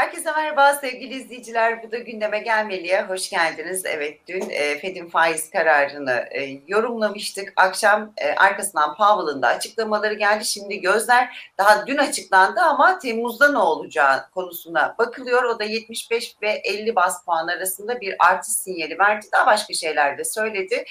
Herkese 0.00 0.32
merhaba 0.32 0.74
sevgili 0.74 1.14
izleyiciler. 1.14 1.82
Bu 1.82 1.90
da 1.92 1.98
gündeme 1.98 2.38
gelmeliye 2.38 3.02
hoş 3.02 3.30
geldiniz. 3.30 3.82
Evet 3.86 4.20
dün 4.28 4.50
e, 4.50 4.78
Fed'in 4.78 5.08
faiz 5.08 5.50
kararını 5.50 6.24
e, 6.30 6.60
yorumlamıştık. 6.68 7.52
Akşam 7.56 8.12
e, 8.16 8.34
arkasından 8.34 8.96
Powell'ın 8.96 9.42
da 9.42 9.48
açıklamaları 9.48 10.14
geldi. 10.14 10.44
Şimdi 10.44 10.80
gözler 10.80 11.52
daha 11.58 11.86
dün 11.86 11.96
açıklandı 11.96 12.60
ama 12.60 12.98
Temmuz'da 12.98 13.52
ne 13.52 13.58
olacağı 13.58 14.30
konusuna 14.30 14.94
bakılıyor. 14.98 15.42
O 15.42 15.58
da 15.58 15.64
75 15.64 16.36
ve 16.42 16.50
50 16.50 16.96
bas 16.96 17.24
puan 17.24 17.48
arasında 17.48 18.00
bir 18.00 18.16
artış 18.18 18.52
sinyali 18.52 18.98
verdi. 18.98 19.26
Daha 19.32 19.46
başka 19.46 19.74
şeyler 19.74 20.18
de 20.18 20.24
söyledi. 20.24 20.84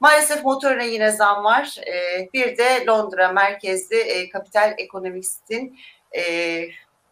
Maalesef 0.00 0.44
motoruna 0.44 0.82
yine 0.82 1.10
zam 1.10 1.44
var. 1.44 1.76
E, 1.86 2.28
bir 2.32 2.58
de 2.58 2.86
Londra 2.86 3.32
merkezli 3.32 3.96
e, 3.96 4.30
Kapital 4.30 4.74
Economics'in 4.78 5.78
e, 6.16 6.22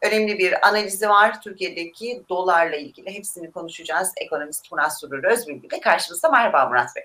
önemli 0.02 0.38
bir 0.38 0.68
analizi 0.68 1.08
var. 1.08 1.42
Türkiye'deki 1.42 2.22
dolarla 2.28 2.76
ilgili 2.76 3.14
hepsini 3.14 3.50
konuşacağız. 3.50 4.12
Ekonomist 4.16 4.72
Murat 4.72 5.00
Surur 5.00 5.24
Özbilgi 5.24 5.70
de 5.70 5.80
karşımızda. 5.80 6.30
Merhaba 6.30 6.68
Murat 6.68 6.96
Bey. 6.96 7.04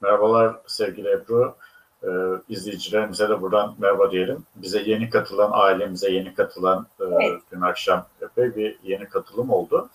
Merhabalar 0.00 0.56
sevgili 0.66 1.10
Ebru. 1.10 1.56
Ee, 2.02 2.08
izleyicilerimize 2.48 3.28
de 3.28 3.42
buradan 3.42 3.74
merhaba 3.78 4.10
diyelim. 4.10 4.46
Bize 4.56 4.82
yeni 4.82 5.10
katılan, 5.10 5.50
ailemize 5.52 6.10
yeni 6.10 6.34
katılan 6.34 6.86
e, 7.00 7.04
evet. 7.04 7.40
dün 7.52 7.60
akşam 7.60 8.06
epey 8.22 8.56
bir 8.56 8.78
yeni 8.82 9.08
katılım 9.08 9.50
oldu. 9.50 9.88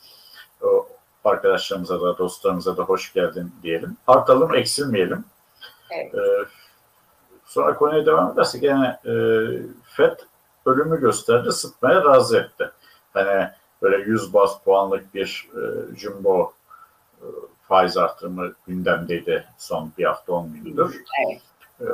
O, 0.62 0.88
arkadaşlarımıza 1.24 2.02
da, 2.02 2.18
dostlarımıza 2.18 2.78
da 2.78 2.84
hoş 2.84 3.14
geldin 3.14 3.52
diyelim. 3.64 3.98
Artalım, 4.08 4.56
eksilmeyelim. 4.56 5.26
Evet. 5.92 6.16
Ee, 6.16 6.20
sonra 7.46 7.76
konuya 7.76 8.06
devam 8.06 8.34
edersek 8.34 8.64
yani 8.64 8.88
e, 8.88 9.14
FED 9.84 10.20
ölümü 10.70 11.00
gösterdi, 11.00 11.52
sıtmaya 11.52 12.04
razı 12.04 12.38
etti. 12.38 12.72
Hani 13.14 13.50
böyle 13.82 13.98
100 13.98 14.34
bas 14.34 14.64
puanlık 14.64 15.14
bir 15.14 15.50
e, 15.56 15.96
jumbo 15.96 16.54
e, 17.22 17.26
faiz 17.68 17.98
artırımı 17.98 18.54
gündemdeydi 18.68 19.46
son 19.58 19.92
bir 19.98 20.06
hafta 20.06 20.34
10 20.34 20.54
gündür. 20.54 21.04
Evet. 21.28 21.42
E, 21.82 21.86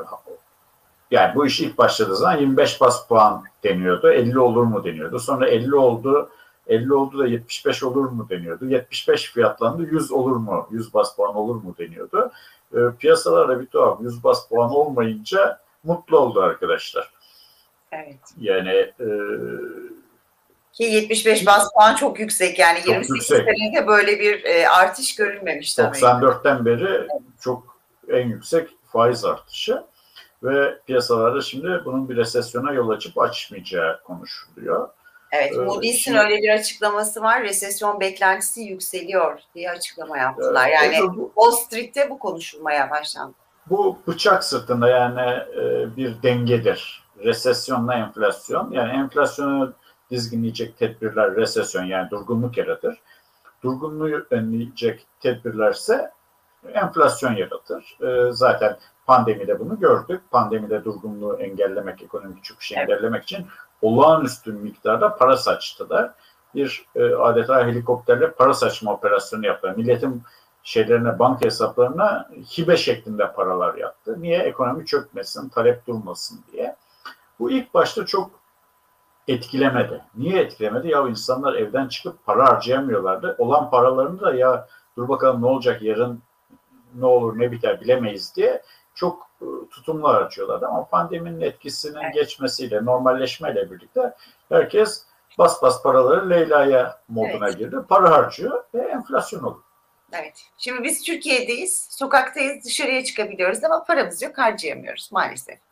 yani 1.12 1.36
bu 1.36 1.46
iş 1.46 1.62
ilk 1.62 1.78
başladığı 1.78 2.16
zaman 2.16 2.38
25 2.38 2.82
bas 2.82 3.08
puan 3.08 3.44
deniyordu. 3.64 4.12
50 4.12 4.40
olur 4.40 4.64
mu 4.64 4.84
deniyordu. 4.84 5.20
Sonra 5.20 5.48
50 5.48 5.76
oldu. 5.76 6.30
50 6.68 6.94
oldu 6.94 7.20
da 7.20 7.28
75 7.28 7.84
olur 7.84 8.10
mu 8.10 8.28
deniyordu. 8.30 8.66
75 8.66 9.32
fiyatlandı 9.32 9.84
100 9.84 10.12
olur 10.12 10.36
mu? 10.36 10.68
100 10.72 10.94
bas 10.94 11.16
puan 11.16 11.36
olur 11.36 11.56
mu 11.56 11.76
deniyordu. 11.80 12.32
E, 12.74 12.80
piyasalarda 13.00 13.62
bir 13.62 13.66
tuhaf 13.66 14.02
100 14.02 14.24
bas 14.24 14.50
puan 14.50 14.72
olmayınca 14.76 15.60
mutlu 15.84 16.18
oldu 16.18 16.42
arkadaşlar. 16.42 17.15
Evet. 17.96 18.20
Yani 18.38 18.72
e, 19.00 19.08
ki 20.74 20.84
75 20.84 21.46
bas 21.46 21.68
puan 21.74 21.96
çok 21.96 22.20
yüksek 22.20 22.60
yani 22.60 22.80
çok 22.80 22.88
28 22.88 23.16
yüksek. 23.16 23.38
senede 23.38 23.88
böyle 23.88 24.20
bir 24.20 24.44
e, 24.44 24.70
artış 24.70 25.16
görülmemiş 25.16 25.76
tabii. 25.76 25.98
94'ten 25.98 26.66
beri 26.66 26.84
evet. 26.84 27.10
çok 27.42 27.78
en 28.10 28.28
yüksek 28.28 28.70
faiz 28.92 29.26
artışı 29.26 29.84
ve 30.44 30.80
piyasalarda 30.88 31.42
şimdi 31.42 31.82
bunun 31.86 32.10
bir 32.10 32.16
resesyona 32.16 32.74
yol 32.74 32.90
açıp 32.90 33.18
açmayacağı 33.18 34.04
konuşuluyor. 34.04 34.90
Evet, 35.32 35.54
ee, 35.56 35.60
Moody's'in 35.60 35.98
şimdi, 35.98 36.20
öyle 36.20 36.38
bir 36.38 36.50
açıklaması 36.50 37.22
var. 37.22 37.44
Resesyon 37.44 38.00
beklentisi 38.00 38.62
yükseliyor 38.62 39.40
diye 39.56 39.72
açıklama 39.72 40.18
yaptılar. 40.18 40.68
Yani 40.68 40.98
bu, 41.02 41.32
Wall 41.36 41.52
Street'te 41.52 42.10
bu 42.10 42.20
konuşulmaya 42.20 42.90
başlandı. 42.90 43.34
Bu 43.70 44.00
bıçak 44.08 44.44
sırtında 44.44 44.90
yani 44.90 45.44
e, 45.58 45.96
bir 45.98 46.24
dengedir 46.24 47.05
resesyonla 47.26 47.94
enflasyon. 47.94 48.72
Yani 48.72 48.92
enflasyonu 48.92 49.74
dizginleyecek 50.12 50.78
tedbirler 50.78 51.36
resesyon 51.36 51.84
yani 51.84 52.10
durgunluk 52.10 52.58
yaratır. 52.58 53.02
Durgunluğu 53.64 54.26
önleyecek 54.32 55.08
tedbirlerse 55.20 56.12
enflasyon 56.74 57.34
yaratır. 57.34 57.98
Ee, 58.02 58.32
zaten 58.32 58.78
pandemide 59.06 59.60
bunu 59.60 59.80
gördük. 59.80 60.22
Pandemide 60.32 60.84
durgunluğu 60.84 61.38
engellemek, 61.40 62.02
ekonomik 62.02 62.44
çöküşü 62.44 62.76
engellemek 62.76 63.24
için 63.24 63.48
olağanüstü 63.82 64.54
miktarda 64.54 65.16
para 65.16 65.38
saçtılar. 65.38 66.12
Bir 66.56 66.86
e, 66.96 67.16
adeta 67.16 67.68
helikopterle 67.68 68.32
para 68.32 68.54
saçma 68.54 68.94
operasyonu 68.94 69.46
yaptılar. 69.46 69.76
Milletin 69.76 70.24
şeylerine, 70.64 71.20
banka 71.20 71.46
hesaplarına 71.46 72.30
hibe 72.58 72.78
şeklinde 72.78 73.32
paralar 73.34 73.76
yaptı. 73.76 74.16
Niye? 74.22 74.40
Ekonomi 74.40 74.86
çökmesin, 74.86 75.50
talep 75.50 75.88
durmasın 75.88 76.40
diye. 76.52 76.76
Bu 77.46 77.52
ilk 77.52 77.74
başta 77.74 78.06
çok 78.06 78.32
etkilemedi. 79.28 80.02
Niye 80.16 80.42
etkilemedi? 80.42 80.88
Ya 80.88 81.08
insanlar 81.08 81.54
evden 81.54 81.88
çıkıp 81.88 82.26
para 82.26 82.46
harcayamıyorlardı. 82.46 83.36
Olan 83.38 83.70
paralarını 83.70 84.20
da 84.22 84.36
ya 84.36 84.68
dur 84.98 85.10
bakalım 85.10 85.42
ne 85.42 85.46
olacak 85.46 85.82
yarın 85.82 86.22
ne 86.96 87.06
olur 87.06 87.40
ne 87.40 87.52
biter 87.52 87.82
bilemeyiz 87.82 88.36
diye 88.36 88.62
çok 88.96 89.28
e, 89.42 89.46
tutumlu 89.70 90.08
harcıyorlardı. 90.08 90.68
Ama 90.68 90.86
pandeminin 90.86 91.42
etkisinin 91.42 92.12
geçmesiyle, 92.14 92.86
normalleşmeyle 92.86 93.72
birlikte 93.72 94.14
herkes 94.50 95.06
bas 95.38 95.62
bas 95.62 95.84
paraları 95.84 96.30
Leyla'ya 96.30 97.02
moduna 97.08 97.48
evet. 97.48 97.58
girdi. 97.58 97.76
Para 97.90 98.12
harcıyor 98.12 98.64
ve 98.74 98.82
enflasyon 98.82 99.44
olur. 99.44 99.62
Evet. 100.12 100.46
Şimdi 100.58 100.84
biz 100.84 101.04
Türkiye'deyiz, 101.04 101.88
sokaktayız, 101.92 102.66
dışarıya 102.66 103.04
çıkabiliyoruz 103.04 103.64
ama 103.64 103.84
paramız 103.84 104.22
yok, 104.22 104.38
harcayamıyoruz 104.38 105.12
maalesef. 105.12 105.65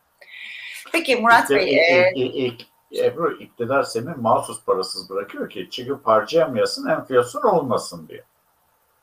Peki 0.94 1.16
Murat 1.16 1.50
Bey. 1.50 2.12
Ilk, 2.14 2.34
ilk, 2.34 2.34
ilk, 2.34 3.04
Ebru 3.04 3.36
iktidar 3.40 3.82
seni 3.82 4.10
mahsus 4.16 4.64
parasız 4.64 5.10
bırakıyor 5.10 5.50
ki 5.50 5.68
çıkıp 5.70 6.06
harcayamayasın 6.06 6.88
enflasyon 6.88 7.42
olmasın 7.42 8.08
diye. 8.08 8.24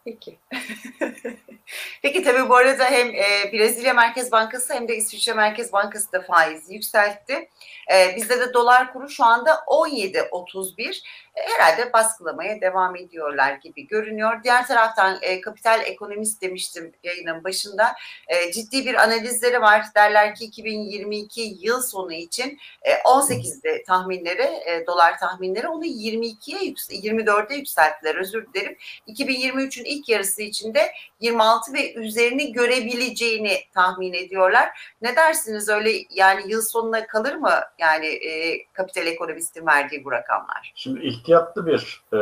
Peki. 0.06 0.40
Peki 2.02 2.24
tabii 2.24 2.50
bu 2.50 2.56
arada 2.56 2.86
hem 2.86 3.08
e, 3.08 3.52
Brezilya 3.54 3.94
Merkez 3.94 4.32
Bankası 4.32 4.74
hem 4.74 4.88
de 4.88 4.96
İsviçre 4.96 5.34
Merkez 5.34 5.74
Bankası 5.74 6.12
da 6.12 6.22
faizi 6.22 6.74
yükseltti. 6.74 7.50
E, 7.94 8.16
bizde 8.16 8.40
de 8.40 8.54
dolar 8.54 8.94
kuru 8.94 9.10
şu 9.10 9.24
anda 9.24 9.52
17.31. 9.52 11.02
E, 11.36 11.42
herhalde 11.42 11.94
baskılamaya 11.94 12.62
devam 12.62 12.96
ediyorlar 12.96 13.54
gibi 13.54 13.88
görünüyor. 13.88 14.44
Diğer 14.44 14.68
taraftan 14.68 15.18
e, 15.22 15.42
kapital 15.42 15.82
ekonomist 15.86 16.42
demiştim 16.42 16.94
yayının 17.04 17.44
başında. 17.44 17.94
E, 18.28 18.52
ciddi 18.52 18.86
bir 18.86 18.96
analizleri 18.96 19.62
var. 19.62 19.86
Derler 19.96 20.36
ki 20.36 20.46
2022 20.46 21.58
yıl 21.60 21.82
sonu 21.82 22.14
için 22.14 22.60
e, 22.82 22.94
18'de 22.94 23.84
tahminleri, 23.84 24.42
e, 24.42 24.86
dolar 24.88 25.20
tahminleri 25.20 25.68
onu 25.68 25.86
22'ye 25.86 26.74
24'e 26.74 27.56
yükselttiler. 27.56 28.16
Özür 28.16 28.54
dilerim. 28.54 28.78
2023'ün 29.08 29.86
ilk 29.92 30.10
yarısı 30.10 30.42
içinde 30.42 30.92
26 31.20 31.74
ve 31.74 31.94
üzerini 31.94 32.52
görebileceğini 32.52 33.58
tahmin 33.74 34.14
ediyorlar. 34.14 34.96
Ne 35.02 35.16
dersiniz 35.16 35.70
öyle 35.70 35.92
yani 36.10 36.52
yıl 36.52 36.62
sonuna 36.62 37.08
kalır 37.08 37.36
mı 37.36 37.54
yani 37.80 38.08
e, 38.08 38.64
kapital 38.74 39.08
ekonomistin 39.08 39.66
verdiği 39.66 40.06
bu 40.06 40.12
rakamlar? 40.12 40.72
Şimdi 40.76 41.06
ihtiyatlı 41.06 41.66
bir 41.66 42.04
e, 42.14 42.20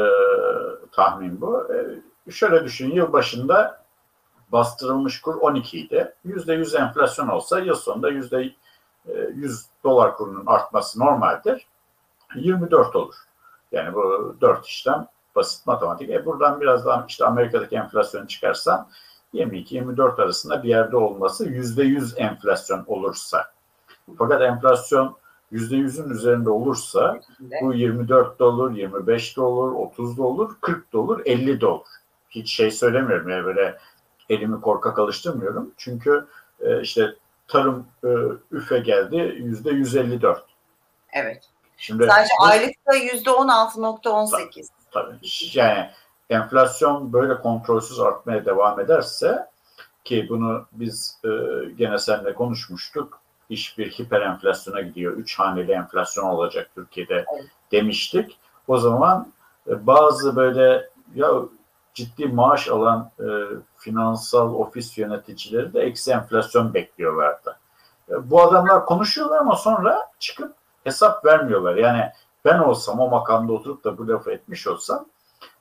tahmin 0.91 1.41
bu. 1.41 1.67
E, 2.27 2.31
şöyle 2.31 2.63
düşünün 2.63 2.95
yıl 2.95 3.13
başında 3.13 3.85
bastırılmış 4.51 5.21
kur 5.21 5.35
12 5.35 5.79
idi. 5.79 6.13
%100 6.25 6.87
enflasyon 6.87 7.27
olsa 7.27 7.59
yıl 7.59 7.75
sonunda 7.75 8.11
%100 8.11 8.53
dolar 9.83 10.15
kurunun 10.15 10.45
artması 10.45 10.99
normaldir. 10.99 11.67
24 12.35 12.95
olur. 12.95 13.15
Yani 13.71 13.93
bu 13.93 14.35
4 14.41 14.65
işlem 14.65 15.07
basit 15.35 15.67
matematik. 15.67 16.09
E 16.09 16.25
buradan 16.25 16.61
biraz 16.61 16.85
daha 16.85 17.05
işte 17.07 17.25
Amerika'daki 17.25 17.75
enflasyonu 17.75 18.27
çıkarsan 18.27 18.87
22-24 19.33 20.21
arasında 20.21 20.63
bir 20.63 20.69
yerde 20.69 20.97
olması 20.97 21.45
%100 21.45 22.17
enflasyon 22.17 22.83
olursa. 22.87 23.51
Fakat 24.17 24.41
enflasyon 24.41 25.17
%100'ün 25.51 26.09
üzerinde 26.09 26.49
olursa 26.49 27.19
bu 27.61 27.73
24 27.73 28.39
de 28.39 28.43
olur, 28.43 28.75
25 28.75 29.37
de 29.37 29.41
olur, 29.41 29.71
30 29.71 30.17
da 30.17 30.23
olur, 30.23 30.55
40 30.61 30.93
da 30.93 30.99
olur, 30.99 31.21
50 31.25 31.61
de 31.61 31.65
olur. 31.65 31.87
Hiç 32.29 32.51
şey 32.51 32.71
söylemiyorum 32.71 33.29
yani 33.29 33.45
böyle 33.45 33.77
elimi 34.29 34.61
korkak 34.61 34.99
alıştırmıyorum. 34.99 35.71
Çünkü 35.77 36.27
e, 36.59 36.81
işte 36.81 37.15
tarım 37.47 37.87
e, 38.03 38.07
üfe 38.51 38.79
geldi 38.79 39.15
yüzde 39.37 39.69
154. 39.69 40.43
Evet. 41.13 41.43
Şimdi 41.77 42.07
Sadece 42.07 42.33
bu, 42.41 42.45
aylıkta 42.45 42.95
yüzde 42.95 43.29
16.18. 43.29 44.67
Tabii. 44.91 45.15
Yani 45.53 45.89
enflasyon 46.29 47.13
böyle 47.13 47.41
kontrolsüz 47.41 47.99
artmaya 47.99 48.45
devam 48.45 48.79
ederse 48.79 49.47
ki 50.03 50.25
bunu 50.29 50.65
biz 50.71 51.17
e, 51.23 51.29
gene 51.77 51.97
seninle 51.97 52.33
konuşmuştuk. 52.33 53.19
İş 53.49 53.77
bir 53.77 53.91
hiper 53.91 54.21
enflasyona 54.21 54.81
gidiyor. 54.81 55.13
Üç 55.13 55.39
haneli 55.39 55.71
enflasyon 55.71 56.25
olacak 56.25 56.69
Türkiye'de 56.75 57.25
evet. 57.33 57.45
demiştik. 57.71 58.39
O 58.67 58.77
zaman 58.77 59.31
e, 59.67 59.87
bazı 59.87 60.35
böyle 60.35 60.89
ya 61.15 61.31
ciddi 61.93 62.27
maaş 62.27 62.67
alan 62.67 63.11
e, 63.19 63.27
finansal 63.77 64.53
ofis 64.53 64.97
yöneticileri 64.97 65.73
de 65.73 65.81
eksi 65.81 66.11
enflasyon 66.11 66.73
bekliyorlardı. 66.73 67.57
E, 68.09 68.29
bu 68.29 68.41
adamlar 68.41 68.85
konuşuyorlar 68.85 69.37
ama 69.39 69.55
sonra 69.55 70.07
çıkıp 70.19 70.55
hesap 70.83 71.25
vermiyorlar. 71.25 71.75
Yani 71.75 72.11
ben 72.45 72.59
olsam 72.59 72.99
o 72.99 73.09
makamda 73.09 73.53
oturup 73.53 73.83
da 73.83 73.97
bu 73.97 74.07
lafı 74.07 74.31
etmiş 74.31 74.67
olsam 74.67 75.05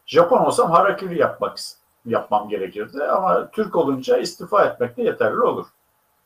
Japon 0.06 0.38
olsam 0.38 0.70
harakiri 0.70 1.18
yapmak 1.18 1.58
yapmam 2.04 2.48
gerekirdi 2.48 3.04
ama 3.04 3.50
Türk 3.50 3.76
olunca 3.76 4.16
istifa 4.16 4.64
etmek 4.64 4.96
de 4.96 5.02
yeterli 5.02 5.40
olur. 5.40 5.66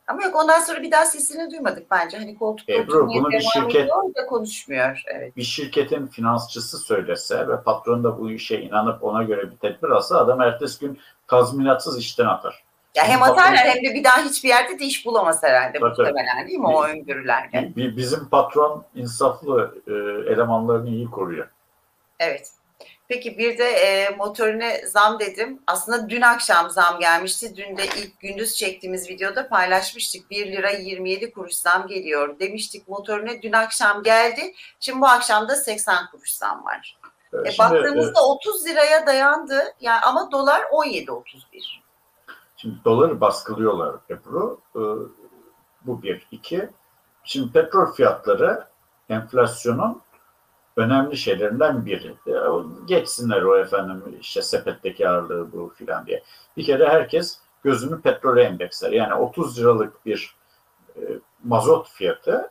Ama 0.07 0.23
yok 0.23 0.37
ondan 0.37 0.61
sonra 0.61 0.83
bir 0.83 0.91
daha 0.91 1.05
sesini 1.05 1.51
duymadık 1.51 1.91
bence. 1.91 2.19
Hani 2.19 2.39
koltukta 2.39 2.73
Ebru, 2.73 3.09
bunu 3.09 3.31
bir 3.31 3.41
şirket- 3.41 3.89
da 3.89 4.27
konuşmuyor. 4.27 5.03
Evet. 5.07 5.37
Bir 5.37 5.43
şirketin 5.43 6.07
finansçısı 6.07 6.79
söylese 6.79 7.49
ve 7.49 7.63
patron 7.63 8.05
da 8.05 8.19
bu 8.19 8.31
işe 8.31 8.61
inanıp 8.61 9.05
ona 9.05 9.23
göre 9.23 9.51
bir 9.51 9.57
tedbir 9.57 9.89
alsa 9.89 10.19
adam 10.19 10.41
ertesi 10.41 10.81
gün 10.81 10.99
tazminatsız 11.27 11.99
işten 11.99 12.27
atar. 12.27 12.65
Ya 12.95 13.05
hem 13.09 13.23
atarlar 13.23 13.57
hem 13.57 13.85
de 13.85 13.95
bir 13.95 14.05
daha 14.05 14.25
hiçbir 14.25 14.49
yerde 14.49 14.79
de 14.79 14.85
iş 14.85 15.07
bulamaz 15.07 15.43
herhalde 15.43 15.79
tabii. 15.79 15.89
muhtemelen 15.89 16.49
değil 16.49 16.59
mi 16.59 16.67
o 16.67 16.89
bir- 17.77 17.97
bizim 17.97 18.29
patron 18.29 18.85
insaflı 18.95 19.75
e, 19.87 19.93
elemanlarını 20.33 20.89
iyi 20.89 21.11
koruyor. 21.11 21.49
Evet. 22.21 22.51
Peki 23.09 23.39
bir 23.39 23.59
de 23.59 23.65
e, 23.65 24.11
motorine 24.11 24.87
zam 24.87 25.19
dedim. 25.21 25.63
Aslında 25.67 26.09
dün 26.09 26.21
akşam 26.21 26.71
zam 26.71 27.01
gelmişti. 27.01 27.57
Dün 27.57 27.77
de 27.77 27.85
ilk 27.87 28.21
gündüz 28.21 28.57
çektiğimiz 28.57 29.09
videoda 29.11 29.49
paylaşmıştık. 29.49 30.31
1 30.31 30.53
lira 30.53 30.71
27 30.71 31.33
kuruş 31.33 31.55
zam 31.55 31.87
geliyor 31.87 32.39
demiştik 32.39 32.89
motorine. 32.89 33.43
Dün 33.43 33.53
akşam 33.53 34.03
geldi. 34.03 34.53
Şimdi 34.81 35.01
bu 35.01 35.07
akşam 35.07 35.49
da 35.49 35.57
80 35.57 36.07
kuruş 36.11 36.33
zam 36.33 36.65
var. 36.65 36.99
E, 37.35 37.49
E, 37.49 37.53
şimdi, 37.53 37.59
baktığımızda 37.59 38.27
30 38.27 38.67
liraya 38.67 39.07
dayandı. 39.07 39.75
Yani 39.81 40.01
ama 40.01 40.31
dolar 40.33 40.61
17.31. 40.61 41.82
Şimdi 42.63 42.85
doları 42.85 43.21
baskılıyorlar 43.21 43.97
Ebru. 44.11 44.61
Ee, 44.77 44.81
Bu 45.87 46.03
bir. 46.03 46.27
iki. 46.31 46.69
Şimdi 47.25 47.53
petrol 47.53 47.93
fiyatları 47.93 48.65
enflasyonun 49.09 50.01
önemli 50.77 51.17
şeylerinden 51.17 51.87
biri. 51.87 52.15
Ya, 52.27 52.47
Geçsinler 52.87 53.43
o 53.43 53.57
efendim 53.59 54.19
işte 54.21 54.43
sepetteki 54.43 55.09
ağırlığı 55.09 55.53
bu 55.53 55.73
filan 55.77 56.07
diye. 56.07 56.23
Bir 56.57 56.65
kere 56.65 56.89
herkes 56.89 57.39
gözünü 57.65 58.01
petrole 58.01 58.43
endeksler. 58.43 58.91
Yani 58.93 59.15
30 59.15 59.59
liralık 59.59 60.07
bir 60.07 60.37
e, 60.97 61.01
mazot 61.45 61.89
fiyatı 61.91 62.51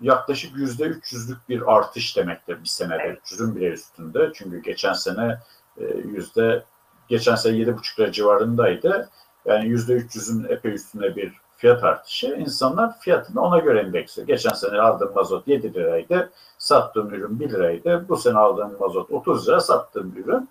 yaklaşık 0.00 0.56
yüzde 0.56 0.84
300'lük 0.84 1.38
bir 1.48 1.74
artış 1.76 2.16
demektir 2.16 2.62
bir 2.62 2.68
senede. 2.68 3.02
Evet. 3.02 3.18
300'ün 3.24 3.56
bile 3.56 3.68
üstünde. 3.68 4.30
Çünkü 4.34 4.62
geçen 4.62 4.92
sene 4.92 5.38
e, 5.76 5.84
yüzde 5.84 6.64
geçen 7.08 7.34
sene 7.34 7.56
7,5 7.56 8.00
lira 8.00 8.12
civarındaydı. 8.12 9.08
Yani 9.44 9.68
yüzde 9.68 9.92
300'ün 9.92 10.48
epey 10.48 10.74
üstünde 10.74 11.16
bir 11.16 11.32
fiyat 11.56 11.84
artışı. 11.84 12.26
İnsanlar 12.26 13.00
fiyatını 13.00 13.40
ona 13.40 13.58
göre 13.58 13.80
endeksliyor. 13.80 14.28
Geçen 14.28 14.54
sene 14.54 14.80
aldığım 14.80 15.14
mazot 15.14 15.48
7 15.48 15.74
liraydı. 15.74 16.30
Sattığım 16.58 17.14
ürün 17.14 17.40
1 17.40 17.50
liraydı. 17.50 18.04
Bu 18.08 18.16
sene 18.16 18.38
aldığım 18.38 18.76
mazot 18.80 19.10
30 19.10 19.48
lira. 19.48 19.60
Sattığım 19.60 20.14
ürün 20.16 20.48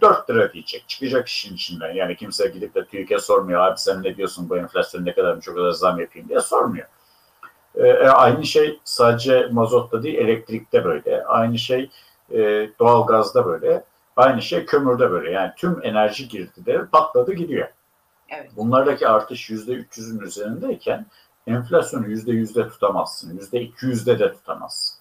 4 0.00 0.30
lira 0.30 0.52
diyecek. 0.52 0.84
Çıkacak 0.88 1.28
işin 1.28 1.54
içinden. 1.54 1.92
Yani 1.92 2.16
kimse 2.16 2.48
gidip 2.48 2.74
de 2.74 2.84
TÜİK'e 2.84 3.18
sormuyor. 3.18 3.60
Abi 3.60 3.78
sen 3.78 4.02
ne 4.02 4.16
diyorsun 4.16 4.48
bu 4.48 4.56
enflasyon 4.56 5.04
ne 5.04 5.14
kadar 5.14 5.40
çok 5.40 5.56
kadar 5.56 5.70
zam 5.70 6.00
yapayım 6.00 6.28
diye 6.28 6.40
sormuyor. 6.40 6.86
Ee, 7.76 8.08
aynı 8.08 8.46
şey 8.46 8.78
sadece 8.84 9.48
mazotta 9.52 10.02
değil 10.02 10.18
elektrikte 10.18 10.84
böyle. 10.84 11.24
Aynı 11.24 11.58
şey 11.58 11.90
e, 12.30 12.38
doğalgazda 12.78 13.46
böyle. 13.46 13.84
Aynı 14.16 14.42
şey 14.42 14.66
kömürde 14.66 15.10
böyle. 15.10 15.30
Yani 15.30 15.52
tüm 15.56 15.80
enerji 15.82 16.28
girdileri 16.28 16.86
patladı 16.86 17.32
gidiyor. 17.32 17.68
Evet. 18.28 18.50
Bunlardaki 18.56 19.08
artış 19.08 19.50
%300'ün 19.50 20.20
üzerindeyken 20.20 21.06
enflasyonu 21.46 22.06
%100'de 22.06 22.68
tutamazsın. 22.68 23.38
%200'de 23.38 24.18
de 24.18 24.32
tutamazsın. 24.32 24.98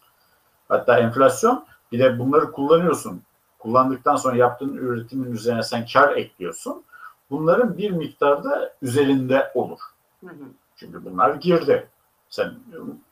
Hatta 0.70 1.00
enflasyon 1.00 1.66
bir 1.92 2.00
de 2.00 2.20
bunları 2.20 2.52
kullanıyorsun. 2.52 3.22
Kullandıktan 3.60 4.16
sonra 4.16 4.36
yaptığın 4.36 4.74
üretimin 4.74 5.32
üzerine 5.32 5.64
sen 5.64 5.86
kar 5.94 6.16
ekliyorsun. 6.16 6.84
Bunların 7.30 7.78
bir 7.78 7.92
miktarda 7.92 8.74
üzerinde 8.82 9.52
olur. 9.56 9.80
Hı 10.22 10.30
hı. 10.30 10.46
Çünkü 10.76 11.06
bunlar 11.06 11.36
girdi. 11.36 11.88
Sen 12.30 12.54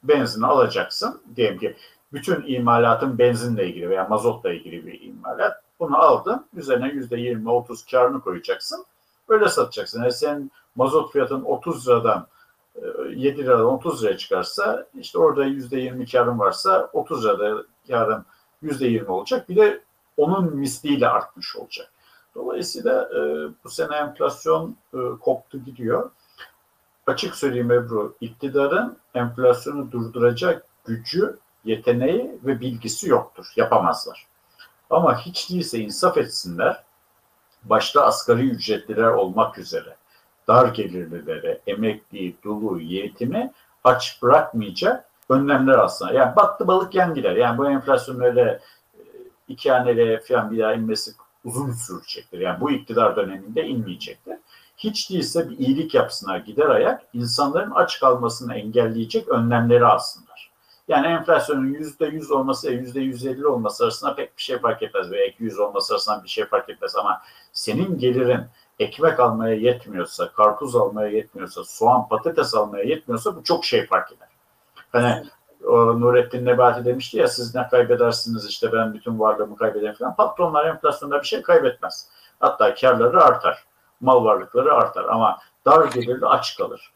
benzini 0.03 0.45
alacaksın. 0.45 1.21
Diyelim 1.35 1.59
ki 1.59 1.75
bütün 2.13 2.43
imalatın 2.47 3.17
benzinle 3.17 3.67
ilgili 3.67 3.89
veya 3.89 4.07
mazotla 4.07 4.53
ilgili 4.53 4.85
bir 4.85 5.01
imalat. 5.01 5.63
Bunu 5.81 5.97
aldın. 5.97 6.45
Üzerine 6.53 6.87
%20-30 6.87 7.91
karını 7.91 8.21
koyacaksın. 8.21 8.85
Öyle 9.27 9.49
satacaksın. 9.49 10.01
Yani 10.01 10.11
senin 10.11 10.51
mazot 10.75 11.11
fiyatın 11.11 11.41
30 11.41 11.87
liradan 11.87 12.27
e, 12.75 12.81
7 13.15 13.43
liradan 13.43 13.65
30 13.65 14.03
liraya 14.03 14.17
çıkarsa 14.17 14.85
işte 14.99 15.19
orada 15.19 15.45
%20 15.45 16.11
karın 16.11 16.39
varsa 16.39 16.89
30 16.93 17.25
lirada 17.25 17.63
karın 17.87 18.25
%20 18.63 19.07
olacak. 19.07 19.49
Bir 19.49 19.55
de 19.55 19.81
onun 20.17 20.55
misliyle 20.55 21.07
artmış 21.07 21.55
olacak. 21.55 21.91
Dolayısıyla 22.35 23.09
e, 23.15 23.19
bu 23.63 23.69
sene 23.69 23.95
enflasyon 23.95 24.75
e, 24.93 24.97
koptu 25.21 25.57
gidiyor. 25.57 26.11
Açık 27.07 27.35
söyleyeyim 27.35 27.71
Ebru, 27.71 28.15
iktidarın 28.21 28.97
enflasyonu 29.13 29.91
durduracak 29.91 30.65
gücü, 30.85 31.37
yeteneği 31.65 32.39
ve 32.43 32.59
bilgisi 32.59 33.09
yoktur. 33.09 33.53
Yapamazlar. 33.55 34.30
Ama 34.91 35.19
hiç 35.19 35.49
değilse 35.49 35.79
insaf 35.79 36.17
etsinler, 36.17 36.83
başta 37.63 38.05
asgari 38.05 38.49
ücretliler 38.49 39.07
olmak 39.07 39.57
üzere 39.57 39.95
dar 40.47 40.67
gelirlilere, 40.67 41.61
emekli, 41.67 42.35
dulu, 42.43 42.79
yetimi 42.79 43.51
aç 43.83 44.21
bırakmayacak 44.21 45.05
önlemler 45.29 45.73
aslında. 45.73 46.13
Yani 46.13 46.35
battı 46.35 46.67
balık 46.67 46.95
yan 46.95 47.13
gider. 47.13 47.35
Yani 47.35 47.57
bu 47.57 47.69
enflasyon 47.69 48.19
öyle 48.19 48.59
iki 49.47 49.71
haneli 49.71 50.21
falan 50.27 50.51
bir 50.51 50.59
daha 50.59 50.73
inmesi 50.73 51.11
uzun 51.43 51.71
sürecektir. 51.71 52.39
Yani 52.39 52.61
bu 52.61 52.71
iktidar 52.71 53.15
döneminde 53.15 53.67
inmeyecektir. 53.67 54.37
Hiç 54.77 55.09
değilse 55.09 55.49
bir 55.49 55.57
iyilik 55.57 55.93
yapsınlar 55.93 56.37
gider 56.37 56.69
ayak, 56.69 57.03
insanların 57.13 57.71
aç 57.71 57.99
kalmasını 57.99 58.55
engelleyecek 58.55 59.27
önlemleri 59.27 59.85
alsınlar. 59.85 60.30
Yani 60.91 61.07
enflasyonun 61.07 61.73
yüzde 61.73 62.05
yüz 62.05 62.31
olması 62.31 62.67
ve 62.67 62.71
yüzde 62.71 62.99
yüz 62.99 63.25
elli 63.25 63.47
olması 63.47 63.83
arasında 63.83 64.15
pek 64.15 64.37
bir 64.37 64.41
şey 64.41 64.59
fark 64.59 64.83
etmez 64.83 65.11
veya 65.11 65.25
iki 65.25 65.43
yüz 65.43 65.59
olması 65.59 65.93
arasında 65.93 66.23
bir 66.23 66.29
şey 66.29 66.45
fark 66.45 66.69
etmez 66.69 66.95
ama 66.95 67.21
senin 67.51 67.97
gelirin 67.97 68.41
ekmek 68.79 69.19
almaya 69.19 69.55
yetmiyorsa, 69.55 70.31
karpuz 70.31 70.75
almaya 70.75 71.07
yetmiyorsa, 71.07 71.63
soğan, 71.63 72.07
patates 72.07 72.55
almaya 72.55 72.83
yetmiyorsa 72.83 73.35
bu 73.35 73.43
çok 73.43 73.65
şey 73.65 73.87
fark 73.87 74.11
eder. 74.11 74.27
Hani 74.91 75.23
o 75.67 76.01
Nurettin 76.01 76.45
Nebati 76.45 76.85
demişti 76.85 77.17
ya 77.17 77.27
siz 77.27 77.55
ne 77.55 77.67
kaybedersiniz 77.67 78.45
işte 78.45 78.73
ben 78.73 78.93
bütün 78.93 79.19
varlığımı 79.19 79.57
kaybederim 79.57 79.93
falan. 79.93 80.15
Patronlar 80.15 80.65
enflasyonda 80.65 81.21
bir 81.21 81.27
şey 81.27 81.41
kaybetmez. 81.41 82.07
Hatta 82.39 82.75
karları 82.75 83.23
artar. 83.23 83.63
Mal 84.01 84.25
varlıkları 84.25 84.73
artar 84.73 85.05
ama 85.05 85.39
dar 85.65 85.85
gelirli 85.85 86.25
aç 86.25 86.57
kalır. 86.57 86.91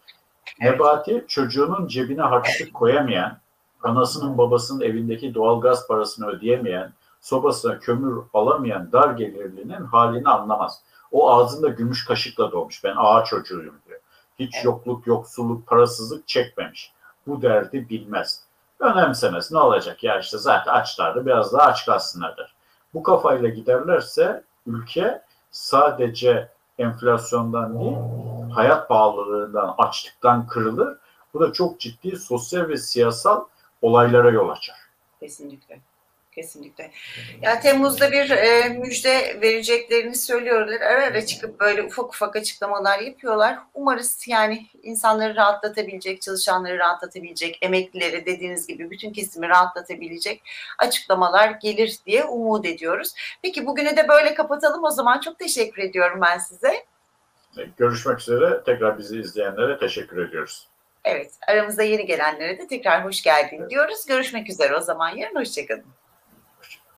Nebati 0.62 1.26
çocuğunun 1.28 1.88
cebine 1.88 2.22
harçlık 2.22 2.74
koyamayan, 2.74 3.38
anasının 3.86 4.38
babasının 4.38 4.82
evindeki 4.82 5.34
doğalgaz 5.34 5.88
parasını 5.88 6.28
ödeyemeyen, 6.28 6.94
sobasına 7.22 7.80
kömür 7.80 8.24
alamayan 8.34 8.92
dar 8.92 9.10
gelirlinin 9.10 9.86
halini 9.86 10.30
anlamaz. 10.30 10.82
O 11.12 11.32
ağzında 11.32 11.68
gümüş 11.68 12.06
kaşıkla 12.06 12.52
doğmuş. 12.52 12.84
Ben 12.84 12.96
ağa 12.98 13.24
çocuğuyum 13.24 13.76
diyor. 13.88 14.00
Hiç 14.40 14.56
yokluk, 14.64 15.08
yoksulluk, 15.08 15.68
parasızlık 15.68 16.28
çekmemiş. 16.28 16.92
Bu 17.28 17.42
derdi 17.42 17.90
bilmez. 17.90 18.42
Önemsemez. 18.80 19.52
Ne 19.52 19.60
olacak? 19.60 20.04
Ya 20.04 20.20
işte 20.20 20.38
zaten 20.38 20.74
açlardı. 20.74 21.26
Biraz 21.26 21.54
daha 21.54 21.64
aç 21.64 21.86
kalsınlar 21.86 22.38
der. 22.38 22.56
Bu 22.94 23.04
kafayla 23.04 23.50
giderlerse 23.50 24.44
ülke 24.68 25.22
sadece 25.52 26.50
enflasyondan 26.78 27.80
değil, 27.80 27.98
hayat 28.54 28.90
pahalılığından, 28.90 29.76
açlıktan 29.78 30.48
kırılır. 30.48 30.98
Bu 31.34 31.40
da 31.40 31.54
çok 31.54 31.80
ciddi 31.80 32.18
sosyal 32.18 32.68
ve 32.68 32.78
siyasal 32.78 33.46
olaylara 33.86 34.30
yol 34.30 34.50
açar. 34.50 34.78
Kesinlikle. 35.20 35.80
Kesinlikle. 36.36 36.92
Ya 37.42 37.60
Temmuz'da 37.60 38.12
bir 38.12 38.30
e, 38.30 38.70
müjde 38.70 39.42
vereceklerini 39.42 40.16
söylüyorlar. 40.16 40.82
Ara 40.82 41.04
ara 41.04 41.26
çıkıp 41.26 41.60
böyle 41.60 41.84
ufak 41.84 42.06
ufak 42.06 42.36
açıklamalar 42.36 43.00
yapıyorlar. 43.00 43.60
Umarız 43.74 44.26
yani 44.28 44.68
insanları 44.84 45.36
rahatlatabilecek, 45.36 46.22
çalışanları 46.22 46.80
rahatlatabilecek, 46.80 47.58
emeklileri 47.62 48.26
dediğiniz 48.26 48.68
gibi 48.68 48.90
bütün 48.90 49.14
kesimi 49.14 49.50
rahatlatabilecek 49.50 50.44
açıklamalar 50.78 51.50
gelir 51.50 52.00
diye 52.06 52.26
umut 52.26 52.66
ediyoruz. 52.66 53.14
Peki 53.42 53.66
bugünü 53.66 53.98
de 53.98 54.08
böyle 54.08 54.34
kapatalım 54.34 54.84
o 54.84 54.90
zaman. 54.90 55.20
Çok 55.20 55.40
teşekkür 55.40 55.82
ediyorum 55.82 56.20
ben 56.22 56.38
size. 56.38 56.86
Görüşmek 57.78 58.20
üzere. 58.20 58.64
Tekrar 58.66 58.98
bizi 58.98 59.20
izleyenlere 59.20 59.80
teşekkür 59.80 60.28
ediyoruz. 60.28 60.68
Evet, 61.06 61.32
aramızda 61.48 61.84
yeni 61.84 62.06
gelenlere 62.06 62.58
de 62.58 62.68
tekrar 62.68 63.06
hoş 63.06 63.22
geldin 63.22 63.70
diyoruz. 63.70 64.06
Görüşmek 64.06 64.50
üzere 64.50 64.76
o 64.76 64.82
zaman 64.82 65.16
yarın. 65.16 65.36
Hoşçakalın. 65.36 65.86